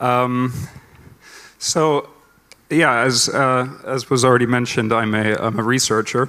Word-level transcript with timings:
Um, 0.00 0.52
so, 1.58 2.08
yeah, 2.70 3.00
as, 3.00 3.28
uh, 3.28 3.68
as 3.84 4.10
was 4.10 4.24
already 4.24 4.46
mentioned, 4.46 4.92
I'm 4.92 5.14
a, 5.14 5.34
I'm 5.36 5.58
a 5.58 5.62
researcher. 5.62 6.28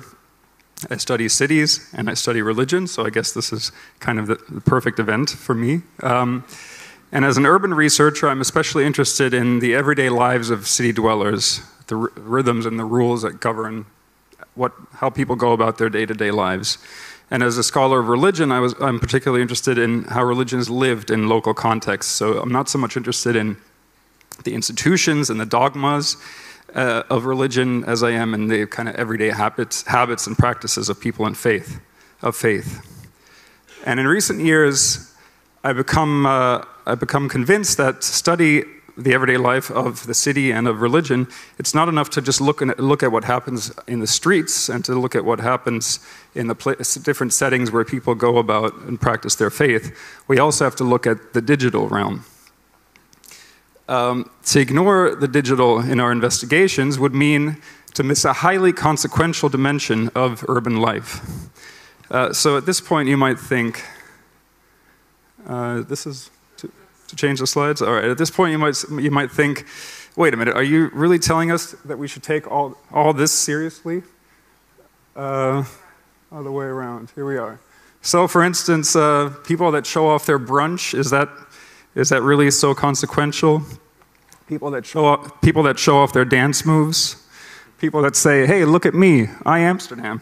I 0.89 0.97
study 0.97 1.27
cities 1.27 1.89
and 1.93 2.09
I 2.09 2.13
study 2.13 2.41
religion, 2.41 2.85
so 2.87 3.05
I 3.05 3.09
guess 3.09 3.31
this 3.31 3.51
is 3.51 3.71
kind 3.99 4.19
of 4.19 4.27
the, 4.27 4.35
the 4.49 4.61
perfect 4.61 4.99
event 4.99 5.29
for 5.29 5.55
me. 5.55 5.81
Um, 6.03 6.45
and 7.11 7.25
as 7.25 7.37
an 7.37 7.45
urban 7.45 7.73
researcher, 7.73 8.27
I'm 8.27 8.41
especially 8.41 8.85
interested 8.85 9.33
in 9.33 9.59
the 9.59 9.73
everyday 9.73 10.09
lives 10.09 10.49
of 10.49 10.67
city 10.67 10.91
dwellers, 10.91 11.61
the 11.87 11.95
rhythms 11.95 12.65
and 12.65 12.77
the 12.77 12.85
rules 12.85 13.21
that 13.23 13.39
govern 13.39 13.85
what, 14.55 14.73
how 14.93 15.09
people 15.09 15.35
go 15.35 15.53
about 15.53 15.77
their 15.77 15.89
day 15.89 16.05
to 16.05 16.13
day 16.13 16.31
lives. 16.31 16.77
And 17.29 17.43
as 17.43 17.57
a 17.57 17.63
scholar 17.63 17.99
of 17.99 18.07
religion, 18.07 18.51
I 18.51 18.59
was, 18.59 18.73
I'm 18.79 18.99
particularly 18.99 19.41
interested 19.41 19.77
in 19.77 20.05
how 20.05 20.23
religions 20.23 20.69
lived 20.69 21.11
in 21.11 21.27
local 21.27 21.53
contexts. 21.53 22.11
So 22.13 22.39
I'm 22.39 22.51
not 22.51 22.69
so 22.69 22.77
much 22.77 22.95
interested 22.95 23.35
in 23.35 23.57
the 24.43 24.53
institutions 24.53 25.29
and 25.29 25.39
the 25.39 25.45
dogmas 25.45 26.15
uh, 26.73 27.03
of 27.09 27.25
religion 27.25 27.83
as 27.85 28.01
I 28.01 28.11
am 28.11 28.33
in 28.33 28.47
the 28.47 28.65
kind 28.67 28.87
of 28.87 28.95
everyday 28.95 29.29
habits, 29.29 29.85
habits 29.87 30.27
and 30.27 30.37
practices 30.37 30.89
of 30.89 30.99
people 30.99 31.25
in 31.27 31.33
faith, 31.33 31.81
of 32.21 32.35
faith. 32.35 32.81
And 33.85 33.99
in 33.99 34.07
recent 34.07 34.39
years, 34.39 35.13
I've 35.63 35.77
become, 35.77 36.25
uh, 36.25 36.63
I've 36.85 36.99
become 36.99 37.27
convinced 37.27 37.77
that 37.77 38.03
study 38.03 38.63
the 38.97 39.13
everyday 39.13 39.37
life 39.37 39.69
of 39.69 40.07
the 40.07 40.13
city 40.13 40.51
and 40.51 40.67
of 40.67 40.81
religion, 40.81 41.27
it's 41.59 41.73
not 41.73 41.87
enough 41.87 42.09
to 42.09 42.21
just 42.21 42.41
look, 42.41 42.61
at, 42.61 42.79
look 42.79 43.03
at 43.03 43.11
what 43.11 43.23
happens 43.23 43.71
in 43.87 43.99
the 43.99 44.07
streets 44.07 44.69
and 44.69 44.83
to 44.85 44.95
look 44.95 45.15
at 45.15 45.23
what 45.23 45.39
happens 45.39 45.99
in 46.33 46.47
the 46.47 47.01
different 47.03 47.31
settings 47.31 47.71
where 47.71 47.85
people 47.85 48.15
go 48.15 48.37
about 48.37 48.73
and 48.81 48.99
practice 48.99 49.35
their 49.35 49.51
faith. 49.51 49.95
We 50.27 50.39
also 50.39 50.63
have 50.63 50.75
to 50.77 50.83
look 50.83 51.05
at 51.05 51.33
the 51.33 51.41
digital 51.41 51.87
realm. 51.87 52.25
Um, 53.87 54.29
to 54.45 54.59
ignore 54.59 55.15
the 55.15 55.27
digital 55.27 55.79
in 55.79 55.99
our 55.99 56.11
investigations 56.11 56.99
would 56.99 57.13
mean 57.13 57.61
to 57.93 58.03
miss 58.03 58.25
a 58.25 58.33
highly 58.33 58.73
consequential 58.73 59.47
dimension 59.47 60.09
of 60.13 60.43
urban 60.49 60.77
life. 60.77 61.21
Uh, 62.11 62.33
so 62.33 62.57
at 62.57 62.65
this 62.65 62.81
point, 62.81 63.07
you 63.07 63.17
might 63.17 63.39
think, 63.39 63.83
uh, 65.47 65.81
this 65.81 66.05
is 66.05 66.29
to 67.07 67.15
change 67.15 67.39
the 67.39 67.47
slides? 67.47 67.81
All 67.81 67.93
right, 67.93 68.05
at 68.05 68.17
this 68.17 68.29
point 68.29 68.51
you 68.51 68.57
might, 68.57 68.83
you 68.89 69.11
might 69.11 69.31
think, 69.31 69.65
wait 70.15 70.33
a 70.33 70.37
minute, 70.37 70.55
are 70.55 70.63
you 70.63 70.89
really 70.93 71.19
telling 71.19 71.51
us 71.51 71.71
that 71.85 71.97
we 71.97 72.07
should 72.07 72.23
take 72.23 72.49
all, 72.49 72.77
all 72.91 73.13
this 73.13 73.31
seriously? 73.31 74.03
Uh, 75.15 75.63
the 76.31 76.51
way 76.51 76.65
around, 76.65 77.11
here 77.15 77.25
we 77.25 77.37
are. 77.37 77.59
So 78.01 78.27
for 78.27 78.43
instance, 78.43 78.95
uh, 78.95 79.33
people 79.43 79.71
that 79.71 79.85
show 79.85 80.07
off 80.07 80.25
their 80.25 80.39
brunch, 80.39 80.97
is 80.97 81.09
that, 81.09 81.29
is 81.95 82.09
that 82.09 82.21
really 82.21 82.51
so 82.51 82.73
consequential? 82.73 83.63
People 84.47 84.71
that, 84.71 84.85
show 84.85 85.05
off, 85.05 85.41
people 85.41 85.63
that 85.63 85.77
show 85.77 85.97
off 85.97 86.13
their 86.13 86.25
dance 86.25 86.65
moves? 86.65 87.23
People 87.79 88.01
that 88.01 88.15
say, 88.15 88.45
hey, 88.45 88.65
look 88.65 88.85
at 88.85 88.93
me, 88.93 89.27
I 89.45 89.59
Amsterdam. 89.59 90.21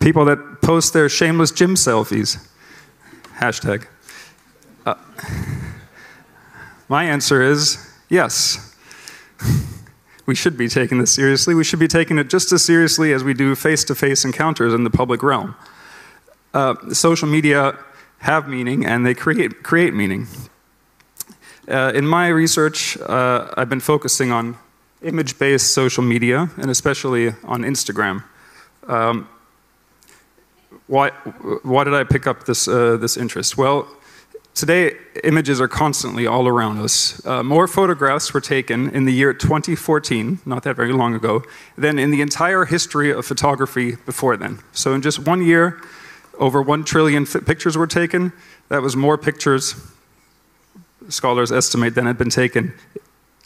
People 0.00 0.24
that 0.24 0.62
post 0.62 0.92
their 0.92 1.08
shameless 1.08 1.50
gym 1.50 1.74
selfies. 1.74 2.48
Hashtag. 3.38 3.86
Uh, 4.86 4.94
my 6.88 7.04
answer 7.04 7.42
is 7.42 7.90
yes. 8.08 8.76
we 10.26 10.34
should 10.34 10.58
be 10.58 10.68
taking 10.68 10.98
this 10.98 11.12
seriously. 11.12 11.54
We 11.54 11.64
should 11.64 11.78
be 11.78 11.88
taking 11.88 12.18
it 12.18 12.28
just 12.28 12.52
as 12.52 12.64
seriously 12.64 13.12
as 13.12 13.24
we 13.24 13.34
do 13.34 13.54
face 13.54 13.84
to 13.84 13.94
face 13.94 14.24
encounters 14.24 14.74
in 14.74 14.84
the 14.84 14.90
public 14.90 15.22
realm. 15.22 15.54
Uh, 16.52 16.74
social 16.92 17.28
media 17.28 17.78
have 18.18 18.48
meaning 18.48 18.84
and 18.84 19.06
they 19.06 19.14
create, 19.14 19.62
create 19.62 19.94
meaning. 19.94 20.26
Uh, 21.68 21.92
in 21.94 22.06
my 22.06 22.28
research, 22.28 22.96
uh, 22.98 23.52
I've 23.56 23.68
been 23.68 23.80
focusing 23.80 24.32
on 24.32 24.56
image 25.02 25.38
based 25.38 25.72
social 25.72 26.02
media 26.02 26.50
and 26.56 26.70
especially 26.70 27.28
on 27.44 27.62
Instagram. 27.62 28.24
Um, 28.86 29.28
why, 30.86 31.10
why 31.62 31.84
did 31.84 31.94
I 31.94 32.04
pick 32.04 32.26
up 32.26 32.44
this, 32.44 32.66
uh, 32.66 32.96
this 32.96 33.16
interest? 33.16 33.56
Well, 33.58 33.88
Today, 34.58 34.96
images 35.22 35.60
are 35.60 35.68
constantly 35.68 36.26
all 36.26 36.48
around 36.48 36.80
us. 36.80 37.24
Uh, 37.24 37.44
more 37.44 37.68
photographs 37.68 38.34
were 38.34 38.40
taken 38.40 38.90
in 38.90 39.04
the 39.04 39.12
year 39.12 39.32
2014, 39.32 40.40
not 40.44 40.64
that 40.64 40.74
very 40.74 40.92
long 40.92 41.14
ago, 41.14 41.44
than 41.76 41.96
in 41.96 42.10
the 42.10 42.20
entire 42.20 42.64
history 42.64 43.12
of 43.12 43.24
photography 43.24 43.94
before 44.04 44.36
then. 44.36 44.58
So, 44.72 44.94
in 44.94 45.00
just 45.00 45.20
one 45.20 45.44
year, 45.44 45.80
over 46.40 46.60
one 46.60 46.82
trillion 46.82 47.24
pictures 47.24 47.78
were 47.78 47.86
taken. 47.86 48.32
That 48.68 48.82
was 48.82 48.96
more 48.96 49.16
pictures, 49.16 49.76
scholars 51.08 51.52
estimate, 51.52 51.94
than 51.94 52.06
had 52.06 52.18
been 52.18 52.28
taken 52.28 52.74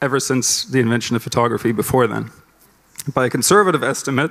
ever 0.00 0.18
since 0.18 0.64
the 0.64 0.80
invention 0.80 1.14
of 1.14 1.22
photography 1.22 1.72
before 1.72 2.06
then. 2.06 2.30
By 3.12 3.26
a 3.26 3.30
conservative 3.30 3.82
estimate, 3.82 4.30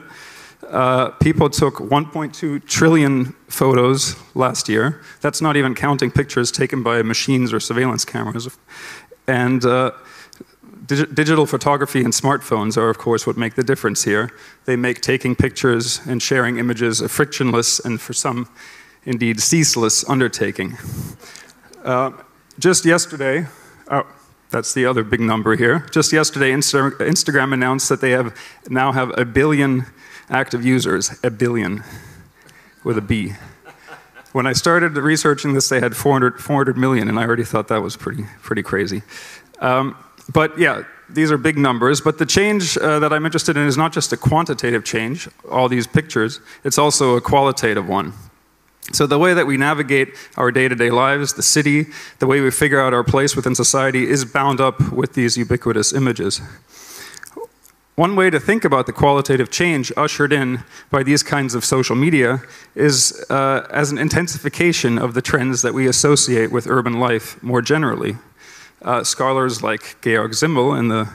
uh, 0.69 1.09
people 1.11 1.49
took 1.49 1.75
1.2 1.75 2.66
trillion 2.66 3.33
photos 3.47 4.16
last 4.35 4.69
year. 4.69 5.01
That's 5.22 5.41
not 5.41 5.57
even 5.57 5.75
counting 5.75 6.11
pictures 6.11 6.51
taken 6.51 6.83
by 6.83 7.01
machines 7.01 7.51
or 7.51 7.59
surveillance 7.59 8.05
cameras. 8.05 8.47
And 9.27 9.66
uh, 9.66 9.91
dig 10.85 11.13
digital 11.16 11.45
photography 11.45 12.03
and 12.03 12.13
smartphones 12.13 12.77
are, 12.77 12.89
of 12.89 12.97
course, 12.97 13.25
what 13.25 13.38
make 13.38 13.55
the 13.55 13.63
difference 13.63 14.03
here. 14.03 14.31
They 14.66 14.75
make 14.75 15.01
taking 15.01 15.35
pictures 15.35 16.01
and 16.07 16.22
sharing 16.22 16.57
images 16.57 17.01
a 17.01 17.09
frictionless 17.09 17.79
and, 17.79 17.99
for 17.99 18.13
some, 18.13 18.49
indeed, 19.03 19.39
ceaseless 19.39 20.07
undertaking. 20.09 20.78
Uh, 21.83 22.11
just 22.59 22.85
yesterday, 22.85 23.47
oh, 23.89 24.05
that's 24.51 24.73
the 24.73 24.85
other 24.85 25.03
big 25.03 25.22
number 25.22 25.55
here. 25.55 25.88
Just 25.91 26.11
yesterday, 26.13 26.51
Insta 26.51 26.91
Instagram 26.99 27.53
announced 27.53 27.89
that 27.89 28.01
they 28.01 28.11
have 28.11 28.38
now 28.69 28.91
have 28.91 29.17
a 29.17 29.25
billion 29.25 29.85
active 30.30 30.66
users, 30.66 31.18
a 31.24 31.30
billion, 31.30 31.84
with 32.84 32.98
a 32.98 33.02
B. 33.02 33.34
When 34.32 34.48
I 34.48 34.54
started 34.54 34.96
researching 34.96 35.54
this, 35.54 35.68
they 35.70 35.80
had 35.80 35.96
400, 35.96 36.42
400 36.42 36.78
million, 36.78 37.09
and 37.09 37.20
I 37.20 37.26
already 37.26 37.44
thought 37.44 37.68
that 37.68 37.82
was 37.82 37.98
pretty, 37.98 38.26
pretty 38.42 38.64
crazy. 38.64 39.04
Um, 39.59 39.98
but 40.32 40.58
yeah, 40.58 40.84
these 41.09 41.32
are 41.32 41.38
big 41.38 41.58
numbers, 41.58 42.00
but 42.00 42.18
the 42.18 42.26
change 42.26 42.78
uh, 42.78 43.00
that 43.00 43.12
I'm 43.12 43.26
interested 43.26 43.58
in 43.58 43.68
is 43.68 43.78
not 43.78 43.92
just 43.92 44.14
a 44.14 44.18
quantitative 44.18 44.86
change, 44.86 45.28
all 45.50 45.68
these 45.68 45.86
pictures, 45.86 46.40
it's 46.64 46.78
also 46.78 47.16
a 47.18 47.22
qualitative 47.22 47.88
one. 47.88 48.14
So, 48.94 49.06
the 49.08 49.20
way 49.20 49.34
that 49.34 49.46
we 49.48 49.58
navigate 49.58 50.16
our 50.38 50.52
day 50.52 50.68
to 50.68 50.76
day 50.76 50.90
lives, 50.90 51.34
the 51.34 51.44
city, 51.44 51.86
the 52.20 52.28
way 52.28 52.42
we 52.42 52.52
figure 52.52 52.82
out 52.82 52.94
our 52.94 53.03
place 53.03 53.36
within 53.36 53.56
society 53.56 54.09
is 54.09 54.26
bound 54.26 54.59
up 54.59 54.92
with 54.92 55.14
these 55.14 55.38
ubiquitous 55.38 55.94
images. 55.94 56.42
One 58.01 58.16
way 58.16 58.31
to 58.31 58.39
think 58.39 58.66
about 58.66 58.88
the 58.88 58.94
qualitative 58.94 59.51
change 59.51 59.91
ushered 59.95 60.34
in 60.34 60.63
by 60.89 61.03
these 61.03 61.22
kinds 61.22 61.53
of 61.53 61.63
social 61.63 61.95
media 61.95 62.41
is 62.73 63.23
uh, 63.29 63.67
as 63.69 63.91
an 63.91 64.00
intensification 64.00 64.97
of 64.97 65.13
the 65.13 65.22
trends 65.22 65.62
that 65.62 65.75
we 65.75 65.88
associate 65.88 66.51
with 66.51 66.66
urban 66.66 67.00
life 67.00 67.38
more 67.44 67.61
generally. 67.61 68.17
Uh, 68.81 69.03
scholars 69.03 69.61
like 69.61 70.01
Georg 70.01 70.34
Simmel 70.34 70.73
in 70.73 70.88
the 70.88 71.09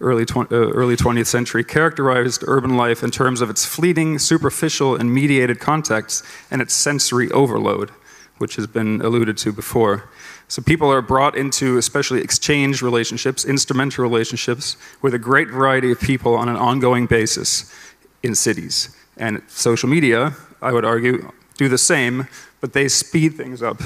early, 0.00 0.24
uh, 0.34 0.46
early 0.50 0.96
20th 0.96 1.28
century 1.28 1.62
characterized 1.62 2.42
urban 2.48 2.76
life 2.76 3.04
in 3.04 3.12
terms 3.12 3.40
of 3.40 3.48
its 3.48 3.64
fleeting, 3.64 4.18
superficial, 4.18 4.96
and 4.96 5.14
mediated 5.14 5.60
context 5.60 6.24
and 6.50 6.60
its 6.60 6.74
sensory 6.74 7.30
overload, 7.30 7.90
which 8.38 8.56
has 8.56 8.66
been 8.66 9.00
alluded 9.00 9.36
to 9.36 9.52
before. 9.52 10.10
So 10.52 10.60
people 10.60 10.92
are 10.92 11.00
brought 11.00 11.34
into 11.34 11.78
especially 11.78 12.20
exchange 12.20 12.82
relationships, 12.82 13.42
instrumental 13.42 14.02
relationships, 14.02 14.76
with 15.00 15.14
a 15.14 15.18
great 15.18 15.48
variety 15.48 15.90
of 15.90 15.98
people 15.98 16.34
on 16.34 16.50
an 16.50 16.56
ongoing 16.56 17.06
basis 17.06 17.74
in 18.22 18.34
cities. 18.34 18.94
And 19.16 19.40
social 19.46 19.88
media, 19.88 20.36
I 20.60 20.74
would 20.74 20.84
argue, 20.84 21.32
do 21.56 21.70
the 21.70 21.78
same, 21.78 22.28
but 22.60 22.74
they 22.74 22.88
speed 22.88 23.34
things 23.34 23.62
up 23.62 23.80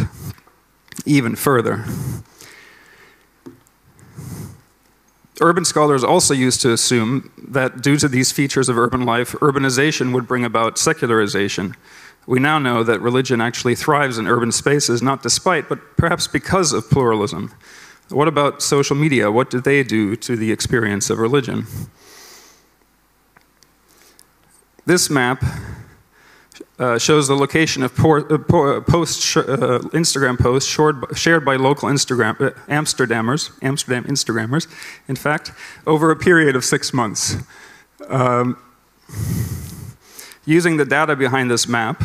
even 1.04 1.36
further. 1.36 1.84
Urban 5.40 5.64
scholars 5.64 6.02
also 6.02 6.34
used 6.34 6.62
to 6.62 6.72
assume 6.72 7.30
that 7.46 7.80
due 7.80 7.96
to 7.96 8.08
these 8.08 8.32
features 8.32 8.68
of 8.68 8.76
urban 8.76 9.04
life, 9.04 9.34
urbanization 9.34 10.12
would 10.12 10.26
bring 10.26 10.44
about 10.44 10.78
secularization, 10.78 11.76
we 12.26 12.40
now 12.40 12.58
know 12.58 12.82
that 12.82 13.00
religion 13.00 13.40
actually 13.40 13.74
thrives 13.74 14.18
in 14.18 14.26
urban 14.26 14.50
spaces, 14.50 15.00
not 15.00 15.22
despite, 15.22 15.68
but 15.68 15.96
perhaps 15.96 16.26
because 16.26 16.72
of 16.72 16.90
pluralism. 16.90 17.52
What 18.08 18.28
about 18.28 18.62
social 18.62 18.96
media? 18.96 19.30
What 19.30 19.50
do 19.50 19.60
they 19.60 19.82
do 19.82 20.16
to 20.16 20.36
the 20.36 20.52
experience 20.52 21.10
of 21.10 21.18
religion? 21.18 21.66
This 24.84 25.10
map 25.10 25.42
uh, 26.78 26.98
shows 26.98 27.26
the 27.26 27.34
location 27.34 27.82
of 27.82 27.94
por, 27.96 28.20
uh, 28.32 28.36
uh 28.36 28.80
post, 28.82 29.36
uh, 29.36 29.80
Instagram 29.92 30.38
posts 30.38 30.70
shared, 30.70 31.04
shared 31.16 31.44
by 31.44 31.56
local 31.56 31.88
Instagram, 31.88 32.40
uh, 32.40 32.50
Amsterdammers, 32.68 33.50
Amsterdam 33.62 34.04
Instagrammers, 34.04 34.68
in 35.08 35.16
fact, 35.16 35.52
over 35.86 36.10
a 36.10 36.16
period 36.16 36.54
of 36.54 36.64
six 36.64 36.92
months. 36.92 37.36
Um, 38.08 38.56
Using 40.48 40.76
the 40.76 40.84
data 40.84 41.16
behind 41.16 41.50
this 41.50 41.66
map, 41.66 42.00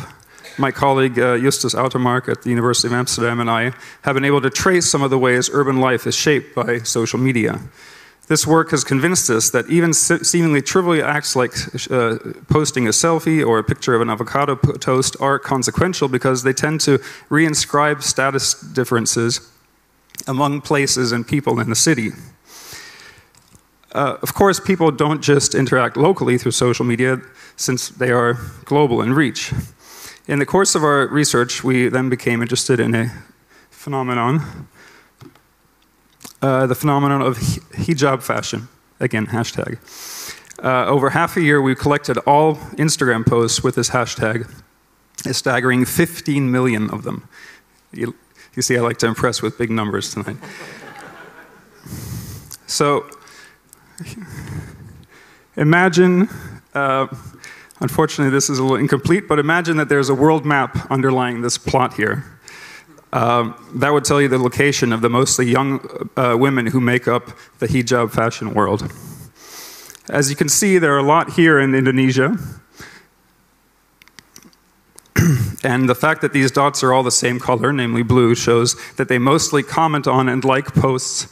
my 0.57 0.71
colleague 0.71 1.19
uh, 1.19 1.37
Justus 1.37 1.75
Uitermark 1.75 2.27
at 2.27 2.41
the 2.41 2.49
University 2.49 2.87
of 2.87 2.93
Amsterdam 2.93 3.39
and 3.39 3.51
I 3.51 3.71
have 4.01 4.15
been 4.15 4.25
able 4.25 4.41
to 4.41 4.49
trace 4.49 4.89
some 4.89 5.03
of 5.03 5.11
the 5.11 5.19
ways 5.19 5.47
urban 5.53 5.79
life 5.79 6.07
is 6.07 6.15
shaped 6.15 6.55
by 6.55 6.79
social 6.79 7.19
media. 7.19 7.61
This 8.29 8.47
work 8.47 8.71
has 8.71 8.83
convinced 8.83 9.29
us 9.29 9.51
that 9.51 9.69
even 9.69 9.93
seemingly 9.93 10.63
trivial 10.63 11.05
acts 11.05 11.35
like 11.35 11.53
uh, 11.91 12.17
posting 12.49 12.87
a 12.87 12.91
selfie 12.91 13.45
or 13.45 13.59
a 13.59 13.63
picture 13.63 13.93
of 13.93 14.01
an 14.01 14.09
avocado 14.09 14.55
toast 14.55 15.15
are 15.19 15.37
consequential 15.37 16.07
because 16.07 16.41
they 16.41 16.53
tend 16.53 16.81
to 16.81 16.97
reinscribe 17.29 18.01
status 18.01 18.59
differences 18.59 19.51
among 20.27 20.61
places 20.61 21.11
and 21.11 21.27
people 21.27 21.59
in 21.59 21.69
the 21.69 21.75
city. 21.75 22.09
Uh, 23.93 24.17
of 24.21 24.33
course, 24.33 24.59
people 24.59 24.89
don't 24.89 25.21
just 25.21 25.53
interact 25.53 25.97
locally 25.97 26.37
through 26.37 26.51
social 26.51 26.85
media 26.85 27.21
since 27.57 27.89
they 27.89 28.11
are 28.11 28.37
global 28.63 29.01
in 29.01 29.13
reach. 29.13 29.51
In 30.27 30.39
the 30.39 30.45
course 30.45 30.75
of 30.75 30.83
our 30.83 31.07
research, 31.07 31.63
we 31.63 31.89
then 31.89 32.09
became 32.09 32.41
interested 32.41 32.79
in 32.79 32.95
a 32.95 33.11
phenomenon, 33.69 34.67
uh, 36.41 36.67
the 36.67 36.75
phenomenon 36.75 37.21
of 37.21 37.37
hijab 37.37 38.23
fashion. 38.23 38.69
Again, 38.99 39.27
hashtag. 39.27 39.77
Uh, 40.63 40.85
over 40.85 41.09
half 41.09 41.35
a 41.35 41.41
year, 41.41 41.61
we 41.61 41.75
collected 41.75 42.17
all 42.19 42.55
Instagram 42.77 43.25
posts 43.25 43.63
with 43.63 43.75
this 43.75 43.89
hashtag, 43.89 44.49
a 45.25 45.33
staggering 45.33 45.85
15 45.85 46.51
million 46.51 46.89
of 46.91 47.03
them. 47.03 47.27
You, 47.91 48.15
you 48.55 48.61
see, 48.61 48.77
I 48.77 48.81
like 48.81 48.99
to 48.99 49.07
impress 49.07 49.41
with 49.41 49.57
big 49.57 49.71
numbers 49.71 50.13
tonight. 50.13 50.37
so, 52.67 53.09
imagine, 55.55 56.29
uh, 56.73 57.07
unfortunately, 57.79 58.31
this 58.31 58.49
is 58.49 58.59
a 58.59 58.63
little 58.63 58.77
incomplete, 58.77 59.27
but 59.27 59.39
imagine 59.39 59.77
that 59.77 59.89
there's 59.89 60.09
a 60.09 60.15
world 60.15 60.45
map 60.45 60.89
underlying 60.89 61.41
this 61.41 61.57
plot 61.57 61.95
here. 61.95 62.25
Um, 63.13 63.55
that 63.75 63.91
would 63.91 64.05
tell 64.05 64.21
you 64.21 64.29
the 64.29 64.37
location 64.37 64.93
of 64.93 65.01
the 65.01 65.09
mostly 65.09 65.45
young 65.45 66.09
uh, 66.15 66.35
women 66.37 66.67
who 66.67 66.79
make 66.79 67.07
up 67.07 67.31
the 67.59 67.67
hijab 67.67 68.11
fashion 68.11 68.53
world. 68.53 68.91
As 70.09 70.29
you 70.29 70.35
can 70.35 70.47
see, 70.47 70.77
there 70.77 70.93
are 70.93 70.99
a 70.99 71.03
lot 71.03 71.33
here 71.33 71.59
in 71.59 71.75
Indonesia. 71.75 72.37
and 75.63 75.89
the 75.89 75.95
fact 75.95 76.21
that 76.21 76.31
these 76.31 76.51
dots 76.51 76.83
are 76.83 76.93
all 76.93 77.03
the 77.03 77.11
same 77.11 77.39
color, 77.39 77.73
namely 77.73 78.01
blue, 78.01 78.33
shows 78.33 78.75
that 78.95 79.09
they 79.09 79.17
mostly 79.17 79.61
comment 79.61 80.07
on 80.07 80.29
and 80.29 80.45
like 80.45 80.73
posts 80.73 81.27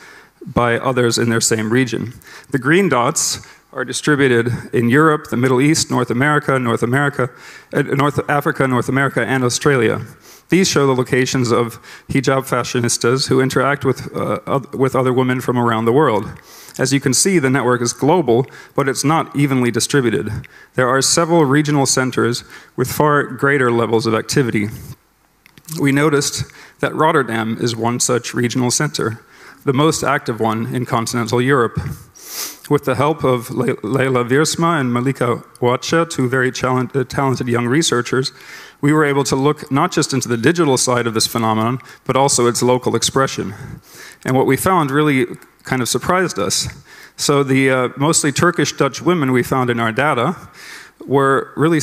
by 0.45 0.77
others 0.77 1.17
in 1.17 1.29
their 1.29 1.41
same 1.41 1.71
region. 1.71 2.13
The 2.51 2.59
green 2.59 2.89
dots 2.89 3.45
are 3.71 3.85
distributed 3.85 4.51
in 4.73 4.89
Europe, 4.89 5.29
the 5.29 5.37
Middle 5.37 5.61
East, 5.61 5.91
North 5.91 6.09
America, 6.09 6.57
North 6.57 6.81
America, 6.81 7.29
uh, 7.73 7.81
North 7.83 8.19
Africa, 8.29 8.67
North 8.67 8.89
America, 8.89 9.23
and 9.25 9.43
Australia. 9.43 10.01
These 10.49 10.67
show 10.67 10.87
the 10.87 10.95
locations 10.95 11.51
of 11.51 11.79
hijab 12.09 12.47
fashionistas 12.47 13.27
who 13.27 13.39
interact 13.39 13.85
with, 13.85 14.15
uh, 14.15 14.61
with 14.73 14.95
other 14.95 15.13
women 15.13 15.41
from 15.41 15.59
around 15.59 15.85
the 15.85 15.93
world. 15.93 16.27
As 16.79 16.91
you 16.91 16.99
can 16.99 17.13
see, 17.13 17.37
the 17.37 17.51
network 17.51 17.81
is 17.81 17.93
global, 17.93 18.47
but 18.73 18.89
it's 18.89 19.03
not 19.03 19.35
evenly 19.35 19.69
distributed. 19.69 20.47
There 20.73 20.89
are 20.89 21.01
several 21.03 21.45
regional 21.45 21.85
centers 21.85 22.43
with 22.75 22.91
far 22.91 23.23
greater 23.23 23.71
levels 23.71 24.07
of 24.07 24.15
activity. 24.15 24.69
We 25.79 25.91
noticed 25.91 26.45
that 26.79 26.95
Rotterdam 26.95 27.57
is 27.61 27.75
one 27.75 27.99
such 27.99 28.33
regional 28.33 28.71
center 28.71 29.23
the 29.65 29.73
most 29.73 30.03
active 30.03 30.39
one 30.39 30.73
in 30.73 30.85
continental 30.85 31.41
Europe. 31.41 31.79
With 32.69 32.85
the 32.85 32.95
help 32.95 33.23
of 33.23 33.49
Le 33.49 33.75
Leila 33.81 34.23
Wiersma 34.23 34.79
and 34.79 34.93
Malika 34.93 35.37
Wacha, 35.59 36.07
two 36.07 36.29
very 36.29 36.49
uh, 36.49 37.03
talented 37.03 37.47
young 37.47 37.65
researchers, 37.65 38.31
we 38.79 38.93
were 38.93 39.03
able 39.03 39.23
to 39.23 39.35
look 39.35 39.71
not 39.71 39.91
just 39.91 40.13
into 40.13 40.27
the 40.27 40.37
digital 40.37 40.77
side 40.77 41.07
of 41.07 41.13
this 41.13 41.25
phenomenon, 41.25 41.79
but 42.05 42.15
also 42.15 42.47
its 42.47 42.61
local 42.61 42.95
expression. 42.95 43.55
And 44.25 44.35
what 44.35 44.45
we 44.45 44.55
found 44.55 44.91
really 44.91 45.25
kind 45.63 45.81
of 45.81 45.89
surprised 45.89 46.37
us. 46.37 46.67
So 47.17 47.43
the 47.43 47.69
uh, 47.69 47.89
mostly 47.97 48.31
Turkish 48.31 48.71
Dutch 48.73 49.01
women 49.01 49.31
we 49.31 49.43
found 49.43 49.69
in 49.69 49.79
our 49.79 49.91
data 49.91 50.37
were 51.05 51.51
really 51.57 51.81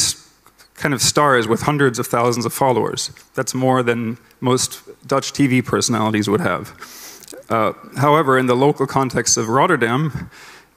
kind 0.74 0.94
of 0.94 1.02
stars 1.02 1.48
with 1.48 1.62
hundreds 1.62 1.98
of 1.98 2.06
thousands 2.06 2.46
of 2.46 2.52
followers. 2.52 3.10
That's 3.34 3.54
more 3.54 3.82
than 3.82 4.18
most 4.40 4.82
Dutch 5.06 5.32
TV 5.32 5.64
personalities 5.64 6.28
would 6.28 6.40
have. 6.40 6.72
Uh, 7.48 7.72
however, 7.96 8.38
in 8.38 8.46
the 8.46 8.56
local 8.56 8.86
context 8.86 9.36
of 9.36 9.48
Rotterdam, 9.48 10.30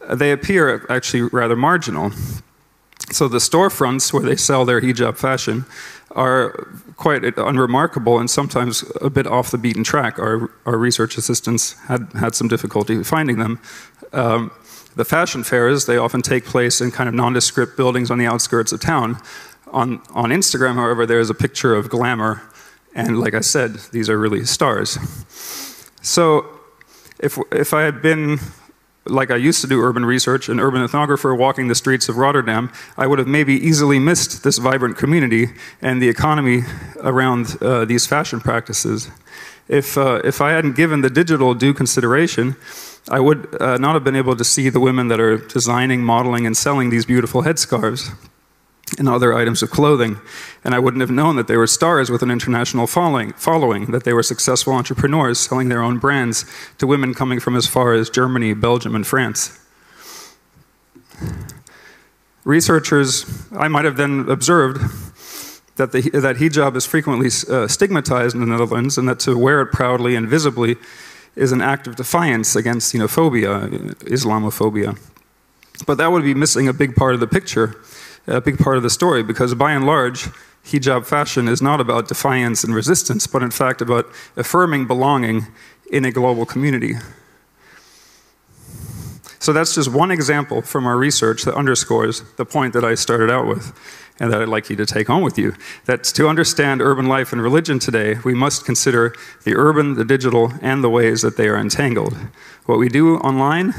uh, 0.07 0.15
they 0.15 0.31
appear 0.31 0.85
actually 0.89 1.23
rather 1.23 1.55
marginal. 1.55 2.11
So 3.11 3.27
the 3.27 3.39
storefronts 3.39 4.13
where 4.13 4.23
they 4.23 4.35
sell 4.35 4.65
their 4.65 4.81
hijab 4.81 5.17
fashion 5.17 5.65
are 6.11 6.67
quite 6.95 7.23
unremarkable 7.37 8.19
and 8.19 8.29
sometimes 8.29 8.83
a 9.01 9.09
bit 9.09 9.27
off 9.27 9.51
the 9.51 9.57
beaten 9.57 9.83
track. 9.83 10.19
Our, 10.19 10.51
our 10.65 10.77
research 10.77 11.17
assistants 11.17 11.73
had, 11.87 12.11
had 12.13 12.35
some 12.35 12.47
difficulty 12.47 13.03
finding 13.03 13.39
them. 13.39 13.59
Um, 14.13 14.51
the 14.95 15.05
fashion 15.05 15.43
fairs, 15.43 15.85
they 15.85 15.97
often 15.97 16.21
take 16.21 16.45
place 16.45 16.81
in 16.81 16.91
kind 16.91 17.07
of 17.07 17.15
nondescript 17.15 17.77
buildings 17.77 18.11
on 18.11 18.17
the 18.17 18.25
outskirts 18.25 18.71
of 18.71 18.81
town. 18.81 19.17
On, 19.71 20.01
on 20.13 20.31
Instagram, 20.31 20.75
however, 20.75 21.05
there's 21.05 21.29
a 21.29 21.35
picture 21.35 21.75
of 21.75 21.89
glamour, 21.89 22.41
and 22.95 23.19
like 23.19 23.35
I 23.35 23.41
said, 23.41 23.75
these 23.91 24.09
are 24.09 24.17
really 24.17 24.45
stars. 24.45 24.97
So 26.01 26.59
if, 27.19 27.37
if 27.51 27.73
I 27.73 27.81
had 27.83 28.01
been 28.01 28.39
like 29.05 29.31
I 29.31 29.35
used 29.35 29.61
to 29.61 29.67
do 29.67 29.81
urban 29.81 30.05
research, 30.05 30.49
an 30.49 30.59
urban 30.59 30.85
ethnographer 30.85 31.37
walking 31.37 31.67
the 31.67 31.75
streets 31.75 32.09
of 32.09 32.17
Rotterdam, 32.17 32.71
I 32.97 33.07
would 33.07 33.19
have 33.19 33.27
maybe 33.27 33.53
easily 33.53 33.99
missed 33.99 34.43
this 34.43 34.57
vibrant 34.57 34.97
community 34.97 35.47
and 35.81 36.01
the 36.01 36.09
economy 36.09 36.63
around 37.01 37.57
uh, 37.61 37.85
these 37.85 38.05
fashion 38.05 38.39
practices. 38.39 39.09
If, 39.67 39.97
uh, 39.97 40.21
if 40.23 40.41
I 40.41 40.51
hadn't 40.51 40.75
given 40.75 41.01
the 41.01 41.09
digital 41.09 41.53
due 41.53 41.73
consideration, 41.73 42.55
I 43.09 43.19
would 43.19 43.61
uh, 43.61 43.77
not 43.77 43.93
have 43.93 44.03
been 44.03 44.15
able 44.15 44.35
to 44.35 44.43
see 44.43 44.69
the 44.69 44.79
women 44.79 45.07
that 45.07 45.19
are 45.19 45.37
designing, 45.37 46.03
modeling, 46.03 46.45
and 46.45 46.55
selling 46.55 46.89
these 46.89 47.05
beautiful 47.05 47.43
headscarves 47.43 48.15
and 48.97 49.07
other 49.07 49.33
items 49.33 49.61
of 49.61 49.69
clothing. 49.69 50.19
And 50.63 50.73
I 50.73 50.79
wouldn't 50.79 51.01
have 51.01 51.11
known 51.11 51.35
that 51.35 51.47
they 51.47 51.57
were 51.57 51.67
stars 51.67 52.09
with 52.09 52.23
an 52.23 52.31
international 52.31 52.87
following, 52.87 53.33
following, 53.33 53.87
that 53.87 54.03
they 54.03 54.13
were 54.13 54.23
successful 54.23 54.73
entrepreneurs 54.73 55.39
selling 55.39 55.69
their 55.69 55.81
own 55.81 55.99
brands 55.99 56.45
to 56.77 56.87
women 56.87 57.13
coming 57.13 57.39
from 57.39 57.55
as 57.55 57.67
far 57.67 57.93
as 57.93 58.09
Germany, 58.09 58.53
Belgium, 58.53 58.95
and 58.95 59.05
France. 59.05 59.57
Researchers, 62.43 63.25
I 63.51 63.67
might 63.67 63.85
have 63.85 63.97
then 63.97 64.25
observed 64.29 64.81
that, 65.75 65.91
the, 65.91 66.01
that 66.09 66.37
hijab 66.37 66.75
is 66.75 66.85
frequently 66.85 67.27
uh, 67.27 67.67
stigmatized 67.67 68.35
in 68.35 68.41
the 68.41 68.47
Netherlands 68.47 68.97
and 68.97 69.07
that 69.07 69.19
to 69.21 69.37
wear 69.37 69.61
it 69.61 69.67
proudly 69.67 70.15
and 70.15 70.27
visibly 70.27 70.77
is 71.35 71.51
an 71.51 71.61
act 71.61 71.87
of 71.87 71.95
defiance 71.95 72.55
against 72.55 72.93
xenophobia, 72.93 73.95
Islamophobia. 74.05 74.97
But 75.85 75.97
that 75.97 76.11
would 76.11 76.23
be 76.23 76.33
missing 76.33 76.67
a 76.67 76.73
big 76.73 76.95
part 76.95 77.13
of 77.13 77.19
the 77.19 77.27
picture 77.27 77.75
a 78.29 78.41
big 78.41 78.59
part 78.59 78.77
of 78.77 78.83
the 78.83 78.89
story 78.89 79.23
because 79.23 79.53
by 79.55 79.71
and 79.71 79.85
large, 79.85 80.29
hijab 80.63 81.05
fashion 81.05 81.47
is 81.47 81.61
not 81.61 81.81
about 81.81 82.07
defiance 82.07 82.63
and 82.63 82.75
resistance, 82.75 83.27
but 83.27 83.41
in 83.41 83.51
fact 83.51 83.81
about 83.81 84.07
affirming 84.37 84.87
belonging 84.87 85.47
in 85.91 86.05
a 86.05 86.11
global 86.11 86.45
community. 86.45 86.95
So 89.39 89.53
that's 89.53 89.73
just 89.73 89.91
one 89.91 90.11
example 90.11 90.61
from 90.61 90.85
our 90.85 90.97
research 90.97 91.43
that 91.43 91.55
underscores 91.55 92.21
the 92.35 92.45
point 92.45 92.73
that 92.73 92.83
I 92.83 92.95
started 92.95 93.31
out 93.31 93.47
with 93.47 93.73
and 94.19 94.31
that 94.33 94.41
I'd 94.41 94.49
like 94.49 94.69
you 94.69 94.75
to 94.75 94.85
take 94.85 95.07
home 95.07 95.23
with 95.23 95.37
you. 95.37 95.55
That 95.85 96.03
to 96.03 96.27
understand 96.27 96.81
urban 96.81 97.07
life 97.07 97.31
and 97.31 97.41
religion 97.41 97.79
today, 97.79 98.17
we 98.25 98.33
must 98.33 98.65
consider 98.65 99.15
the 99.45 99.55
urban, 99.55 99.93
the 99.93 100.03
digital, 100.03 100.53
and 100.61 100.83
the 100.83 100.89
ways 100.89 101.21
that 101.21 101.37
they 101.37 101.47
are 101.47 101.57
entangled. 101.57 102.17
What 102.65 102.79
we 102.79 102.89
do 102.89 103.15
online 103.17 103.73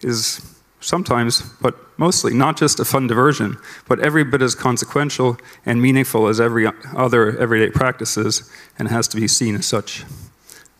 is 0.00 0.51
sometimes, 0.82 1.42
but 1.60 1.76
mostly, 1.98 2.34
not 2.34 2.56
just 2.56 2.80
a 2.80 2.84
fun 2.84 3.06
diversion, 3.06 3.58
but 3.88 4.00
every 4.00 4.24
bit 4.24 4.42
as 4.42 4.54
consequential 4.54 5.38
and 5.64 5.80
meaningful 5.80 6.28
as 6.28 6.40
every 6.40 6.68
other 6.94 7.38
everyday 7.38 7.70
practices 7.70 8.50
and 8.78 8.88
has 8.88 9.08
to 9.08 9.16
be 9.16 9.28
seen 9.28 9.54
as 9.54 9.66
such. 9.66 10.04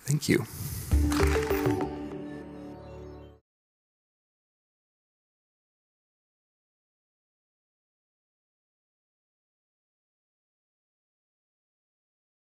Thank 0.05 0.29
you. 0.29 0.47